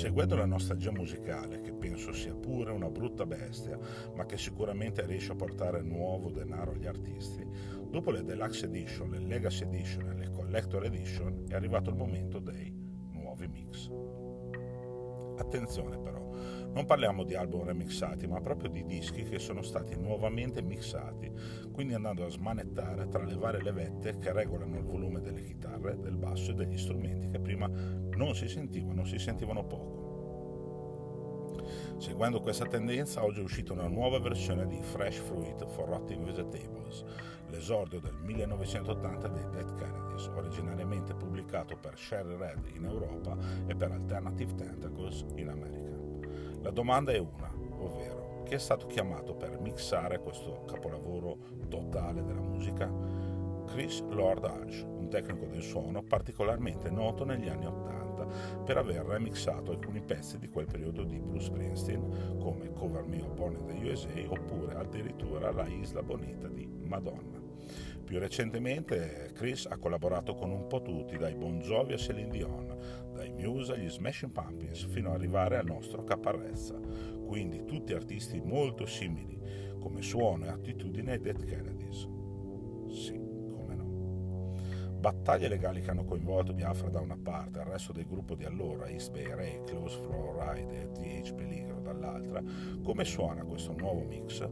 [0.00, 3.78] Seguendo la nostalgia musicale, che penso sia pure una brutta bestia,
[4.14, 7.46] ma che sicuramente riesce a portare nuovo denaro agli artisti,
[7.86, 12.38] dopo le Deluxe Edition, le Legacy Edition e le Collector Edition è arrivato il momento
[12.38, 12.74] dei
[13.12, 13.90] nuovi mix.
[15.36, 16.34] Attenzione però,
[16.72, 21.30] non parliamo di album remixati, ma proprio di dischi che sono stati nuovamente mixati,
[21.72, 26.16] quindi andando a smanettare tra le varie levette che regolano il volume delle chitarre, del
[26.16, 30.08] basso e degli strumenti che prima non si sentivano, si sentivano poco.
[31.98, 37.04] Seguendo questa tendenza, oggi è uscita una nuova versione di Fresh Fruit for Rotting Vegetables,
[37.48, 43.90] l'esordio del 1980 dei Dead Kennedys, originariamente pubblicato per Sherry Red in Europa e per
[43.92, 45.99] Alternative Tentacles in America.
[46.62, 51.38] La domanda è una, ovvero chi è stato chiamato per mixare questo capolavoro
[51.68, 52.92] totale della musica?
[53.66, 58.26] Chris Lord Alge, un tecnico del suono particolarmente noto negli anni Ottanta
[58.62, 63.56] per aver remixato alcuni pezzi di quel periodo di Bruce Springsteen come Cover Me Born
[63.56, 67.40] in the USA oppure addirittura La Isla Bonita di Madonna.
[68.04, 72.76] Più recentemente Chris ha collaborato con un po' tutti, dai Bon Jovi a Celine Dion,
[73.46, 76.78] Muse agli Smashing Pumpkins, fino ad arrivare al nostro Caparezza.
[77.26, 79.38] Quindi tutti artisti molto simili,
[79.78, 82.08] come suono e attitudine ai Dead Kennedys.
[82.88, 84.54] Sì, come no.
[84.98, 88.88] Battaglie legali che hanno coinvolto Biafra da una parte il resto del gruppo di allora,
[88.88, 90.90] East Bay Ray, Close Flow Ride e
[91.22, 92.42] TH Peligro dall'altra,
[92.82, 94.48] come suona questo nuovo mix?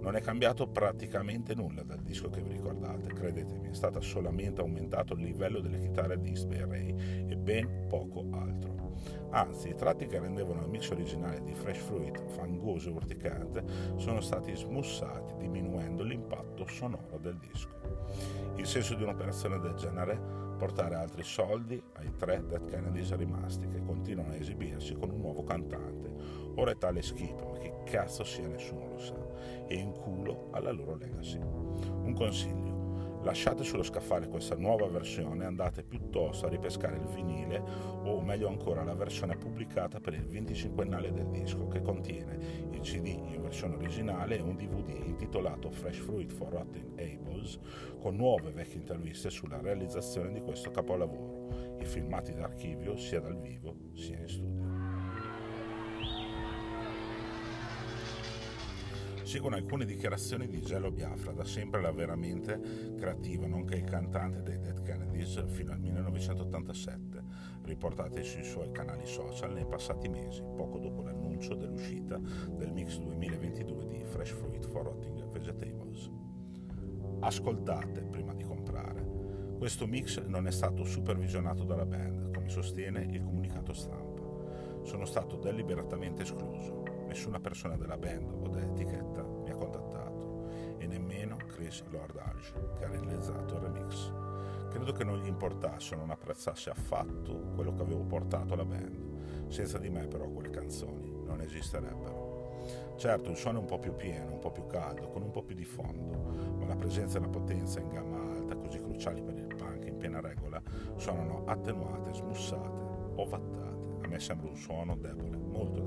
[0.00, 5.14] Non è cambiato praticamente nulla dal disco che vi ricordate, credetemi, è stato solamente aumentato
[5.14, 8.96] il livello delle chitarre di East Bay Ray e ben poco altro.
[9.30, 13.64] Anzi, i tratti che rendevano il mix originale di Fresh Fruit fangoso e urticante
[13.96, 17.68] sono stati smussati, diminuendo l'impatto sonoro del disco.
[18.56, 20.47] Il senso di un'operazione del genere?
[20.58, 25.44] Portare altri soldi ai tre Dead Kennedys rimasti che continuano a esibirsi con un nuovo
[25.44, 26.12] cantante.
[26.56, 29.14] Ora è tale schifo, ma che cazzo sia nessuno lo sa.
[29.68, 31.38] E in culo alla loro legacy.
[31.38, 32.67] Un consiglio
[33.28, 37.62] lasciate sullo scaffale questa nuova versione e andate piuttosto a ripescare il vinile
[38.04, 42.38] o meglio ancora la versione pubblicata per il 25ennale del disco che contiene
[42.70, 47.58] il CD in versione originale e un DVD intitolato Fresh Fruit for Rotten Ables
[48.00, 53.90] con nuove vecchie interviste sulla realizzazione di questo capolavoro, i filmati d'archivio sia dal vivo
[53.92, 54.27] sia in
[59.28, 64.58] seguono alcune dichiarazioni di Gelo Biafra, da sempre la veramente creativa, nonché il cantante dei
[64.58, 67.22] Dead Kennedys fino al 1987,
[67.64, 73.86] riportate sui suoi canali social nei passati mesi, poco dopo l'annuncio dell'uscita del mix 2022
[73.86, 76.10] di Fresh Fruit for Rotting Vegetables.
[77.20, 79.56] Ascoltate prima di comprare.
[79.58, 84.22] Questo mix non è stato supervisionato dalla band, come sostiene il comunicato stampa.
[84.84, 90.46] Sono stato deliberatamente escluso Nessuna persona della band o dell'etichetta mi ha contattato
[90.76, 94.12] e nemmeno Chris Lord Alge che ha realizzato il remix.
[94.68, 99.48] Credo che non gli importasse o non apprezzasse affatto quello che avevo portato alla band.
[99.48, 102.26] Senza di me però quelle canzoni non esisterebbero.
[102.96, 105.42] Certo, il suono è un po' più pieno, un po' più caldo, con un po'
[105.42, 106.14] più di fondo,
[106.58, 109.96] ma la presenza e la potenza in gamma alta, così cruciali per il punk in
[109.96, 110.60] piena regola,
[110.96, 112.68] suonano attenuate, smussate,
[113.14, 113.76] ovattate.
[114.02, 115.77] A me sembra un suono debole, molto.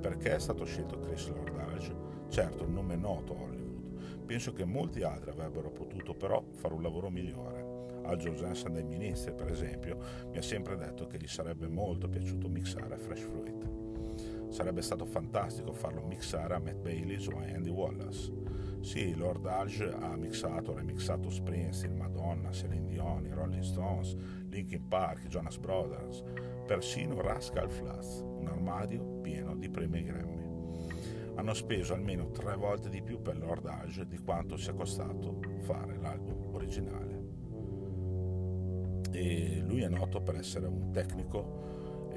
[0.00, 1.94] Perché è stato scelto Chris Lordage?
[2.28, 4.24] Certo, un nome noto a Hollywood.
[4.24, 7.76] Penso che molti altri avrebbero potuto però fare un lavoro migliore.
[8.04, 9.98] Al Hansen dei Ministri, per esempio,
[10.30, 14.50] mi ha sempre detto che gli sarebbe molto piaciuto mixare Fresh Fruit.
[14.50, 18.32] Sarebbe stato fantastico farlo mixare a Matt Baylis o a Andy Wallace.
[18.80, 24.16] Sì, Lord Alge ha mixato, remixato Springsteen, Madonna, Celine Dion, Rolling Stones,
[24.48, 26.22] Linkin Park, Jonas Brothers,
[26.68, 31.32] persino Rascal Flats, un armadio pieno di premi Grammy.
[31.36, 35.96] Hanno speso almeno tre volte di più per Lord Alge di quanto sia costato fare
[35.96, 37.22] l'album originale.
[39.12, 42.10] E lui è noto per essere un tecnico,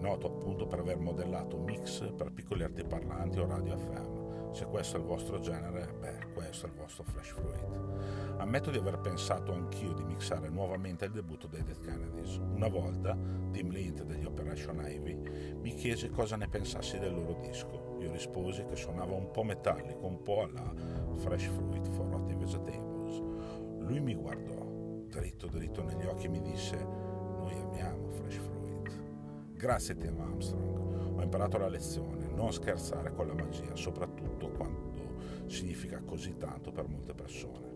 [0.00, 4.17] noto appunto per aver modellato mix per piccoli altoparlanti o radio FM
[4.52, 8.38] se questo è il vostro genere, beh, questo è il vostro Flash Fruit.
[8.38, 12.36] Ammetto di aver pensato anch'io di mixare nuovamente il debutto dei Dead Kennedys.
[12.36, 13.16] Una volta,
[13.50, 17.96] Tim Lint degli Operation Ivy mi chiese cosa ne pensassi del loro disco.
[18.00, 20.72] Io risposi che suonava un po' metallico, un po' alla
[21.16, 23.22] Fresh Fruit for Rotting Vegetables.
[23.80, 24.66] Lui mi guardò,
[25.08, 29.02] dritto dritto negli occhi e mi disse noi amiamo Fresh Fruit.
[29.54, 30.87] Grazie Tim Armstrong
[31.18, 34.86] ho imparato la lezione, non scherzare con la magia, soprattutto quando
[35.46, 37.66] significa così tanto per molte persone.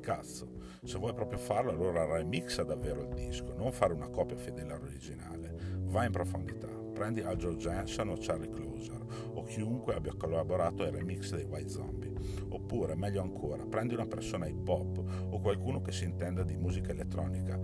[0.00, 0.46] cazzo.
[0.84, 5.52] Se vuoi proprio farlo, allora remixa davvero il disco, non fare una copia fedele all'originale.
[5.86, 6.68] Vai in profondità.
[6.68, 9.04] Prendi Al George Jensen o Charlie Closer
[9.34, 12.12] o chiunque abbia collaborato ai remix dei White Zombie.
[12.50, 16.92] Oppure, meglio ancora, prendi una persona hip hop o qualcuno che si intenda di musica
[16.92, 17.60] elettronica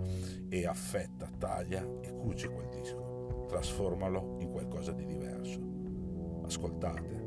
[0.49, 2.82] e affetta, taglia e cuci quel disco.
[3.53, 5.59] Trasformalo in qualcosa di diverso.
[6.43, 7.22] Ascoltate